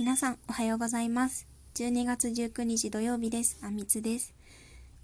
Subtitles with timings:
[0.00, 1.46] 皆さんおはようございます。
[1.74, 3.58] 12月19日土曜日です。
[3.62, 4.32] あみつです。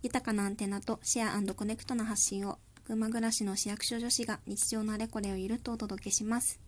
[0.03, 6.59] 豊かなアンテナとシェアコネクトな発信を群馬暮らしの市役所女子が日常のあれこれをゆるっとお届けします。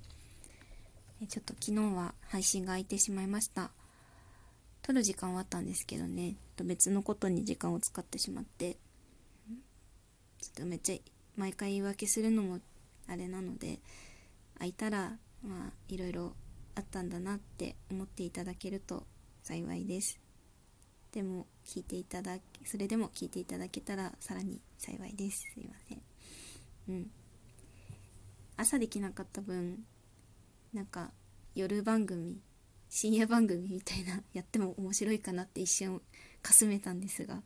[1.27, 3.71] ちょっと昨日は配信が空いてしまいました。
[4.83, 6.35] 撮る時間はあったんですけどね。
[6.63, 8.75] 別のことに時間を使ってしまって。
[8.75, 8.77] ちょ
[10.51, 10.97] っとめっちゃ
[11.39, 12.59] 毎回言い訳するのも
[13.07, 13.79] あれなので
[14.59, 16.35] 空いたらまあいろいろ
[16.79, 19.05] あったんだなって思っていただけると
[19.43, 20.21] 幸いです。
[21.13, 25.51] でも聞いていただそれでも聞いていただけたらさらに幸いです。
[25.55, 26.03] すいません。
[26.89, 27.11] うん。
[28.57, 29.85] 朝できなかった分
[30.73, 31.11] なんか
[31.55, 32.41] 夜番組
[32.89, 36.01] 深夜番組みたいなやっても面白いかなって一瞬
[36.43, 37.43] かすめたんですが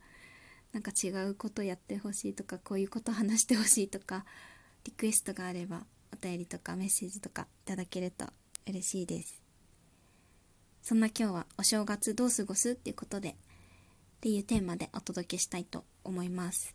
[0.73, 4.25] なんか違うことやってほしいとかこういうこと話してほしいとか
[4.85, 8.27] リクエストがあればお便りとかメッセージとかいただけると
[8.67, 9.43] 嬉しいです。
[10.83, 13.35] そんな今日はお正月どう過ごすっていうことでっ
[14.21, 16.75] ていうテーマでお届けしたいと思います。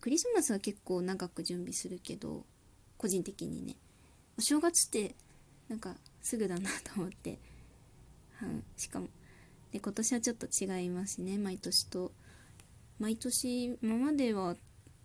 [0.00, 2.44] クリスマスは結構長く準備するけど
[2.96, 3.76] 個人的にね。
[4.38, 5.14] お正月って
[5.68, 7.38] なんかすぐだなと思って、
[8.42, 9.08] うん、しかも
[9.72, 11.38] で今年はちょっと違いますね。
[11.38, 12.12] 毎年と。
[13.00, 14.54] 毎年今までは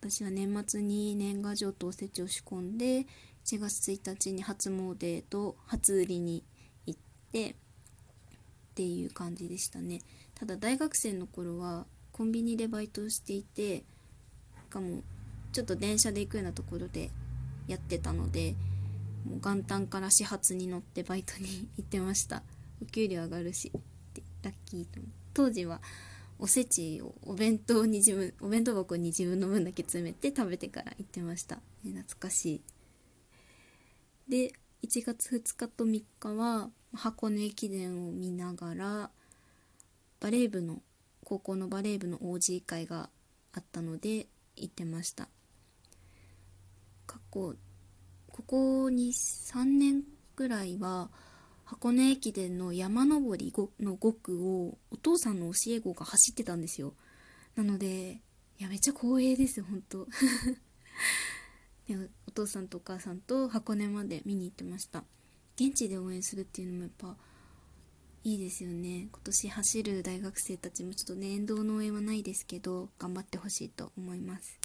[0.01, 3.05] 私は年末に年賀状とおせちを仕込んで
[3.45, 6.43] 1月1日に初詣と初売りに
[6.85, 6.99] 行っ
[7.31, 7.55] てっ
[8.75, 9.99] ていう感じでしたね。
[10.35, 13.83] ただ大学生の頃はコンビニでバイトをしていてし
[14.69, 15.01] かも
[15.51, 17.11] ちょっと電車で行くようなところで
[17.67, 18.55] やってたので
[19.25, 22.43] もう元旦から始発に乗ってバイトに行ってました。
[22.81, 23.81] お給料上がるしっ
[24.13, 25.01] てラッキーと
[25.33, 25.81] 当時は
[26.39, 32.61] おせちをお弁当に自分お弁当箱に自分の分だけ詰めて食べてから行ってました、ね、懐かしい。
[34.29, 39.09] で1月2日と3日は箱根駅伝を見ながら
[40.21, 40.81] バレー部の
[41.25, 43.09] 高校のバレー部の OG 会が
[43.53, 45.27] あったので行ってました。
[47.05, 47.55] 過去
[48.31, 50.03] ここ23年
[50.35, 51.09] ぐらいは
[51.69, 56.95] 箱根駅伝の山登りの5区をお父さんの教え子が走ってたんですよ。
[57.55, 58.21] なので
[58.59, 60.07] いやめっちゃ光栄です本当
[61.87, 65.03] でお父さんとお母さんと箱根まで見に行ってました。
[65.57, 67.15] 現地で応援するっていうのもやっぱ
[68.23, 69.07] いいですよね。
[69.11, 74.59] 今年走る大学生たちもちょっとね沿道の応援はないですけど頑張ってほしいと思います。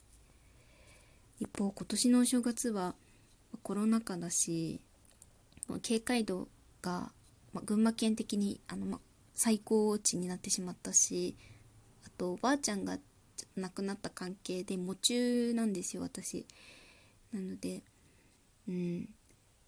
[1.39, 2.95] 一方今年のお正月は
[3.63, 4.81] コロナ禍だし
[5.83, 6.49] 警戒度
[6.85, 7.13] が、
[7.55, 9.01] ま群馬県的にあの、ま
[9.35, 11.37] 最高値になってしまったし
[12.07, 12.99] あとおばあちゃんが
[13.57, 16.47] 亡くなった関係で喪中なんですよ私。
[17.33, 17.83] なので
[18.69, 19.09] うん。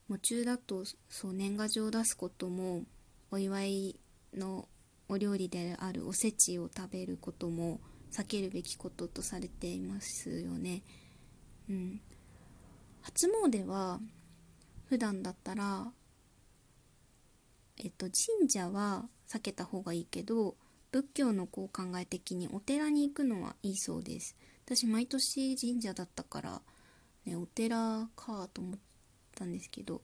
[0.08, 2.84] 夢中だとそう年賀状を出すことも
[3.32, 4.00] お祝い
[4.34, 4.68] の
[5.08, 7.80] お料理であるおせちを食べることも
[8.12, 10.82] 避けるべきこととされていますよね。
[11.68, 12.00] うん、
[13.02, 14.00] 初詣は
[14.88, 15.92] 普段だったら、
[17.78, 20.54] えっと、神社は避けた方がいいけど
[20.92, 24.36] 仏教のこう考え的にお寺に行くのはいいそうです。
[24.64, 26.62] 私毎年神社だったから
[27.26, 28.78] ね、お寺かと思っ
[29.34, 30.00] たんですけど、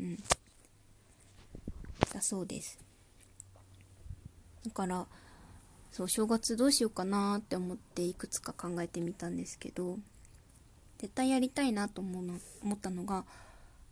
[0.00, 0.16] うん。
[2.12, 2.78] だそうです。
[4.64, 5.06] だから、
[5.92, 9.98] そう、正月どうしようかなって思っていくつか考えてみたんですけど、
[10.98, 13.26] 絶対やりたいなと思うの思ったのが、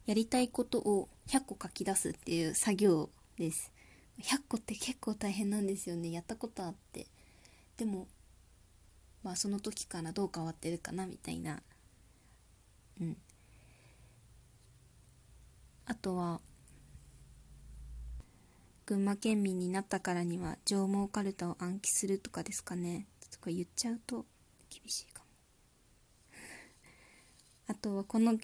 [0.06, 3.72] やりたいことを100個書き出すっていう作業です。
[4.20, 6.10] 100個って結構大変なんですよね。
[6.10, 7.06] やったことあって。
[7.76, 8.06] でも、
[9.22, 11.62] まあその時からどう変わってるかなみたいな
[13.00, 13.16] うん
[15.86, 16.40] あとは
[18.86, 24.24] 群馬県民になったからには上毛かるたを暗記するとかですかねとこれ言っちゃうと
[24.70, 25.26] 厳しいかも
[27.68, 28.36] あとはこの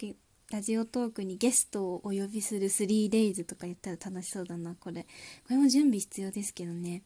[0.51, 5.07] ラジオトークにゲストをお呼びする 3days とか言ったら楽しそうだなこれこ
[5.51, 7.03] れも準備必要ですけどね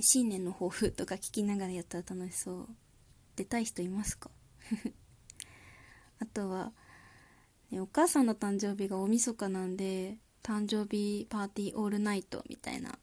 [0.00, 2.68] 新年の抱負とか聞きながらやったら楽しそう
[3.36, 4.30] 出たい人いますか？
[6.20, 6.72] あとは、
[7.70, 12.98] ね、お母さんの誕生日が大晦日なんで、誕生日パーティーオールナイトみたいな。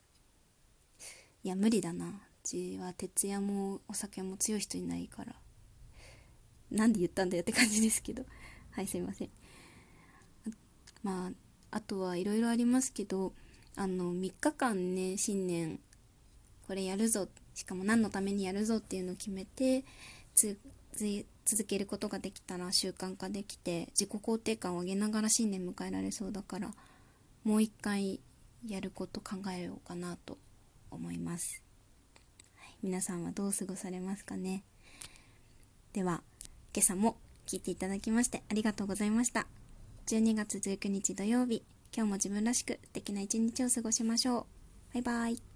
[1.43, 2.07] いや、無理だな。
[2.07, 2.11] う
[2.43, 5.35] ちは徹夜もお酒も強い人いないから。
[6.71, 8.25] なんで言ったんだよって感じですけど。
[8.79, 9.29] はい、すいません。
[11.03, 11.31] まあ、
[11.71, 13.33] あとはいろいろありますけど、
[13.75, 15.81] あの、3日間ね、新年、
[16.65, 17.27] これやるぞ。
[17.53, 19.83] しかも何のためにやるぞっていうのを決めて、
[20.33, 20.57] つ、
[21.43, 26.71] 続けることができたら習慣化できて自己肯定感を上げながら新年迎えられそうだから
[27.43, 28.21] もう一回
[28.65, 30.37] やること考えようかなと
[30.91, 31.61] 思います、
[32.55, 34.63] はい、皆さんはどう過ごされますかね
[35.93, 36.21] では
[36.73, 37.17] 今朝も
[37.49, 39.47] 聞いていただきましてありがとうございました。
[40.05, 41.63] 12月19日土曜日
[41.95, 44.45] 今日も自分らしく素敵な一日を過ごしましょ
[44.93, 44.93] う。
[44.93, 45.48] バイバイ。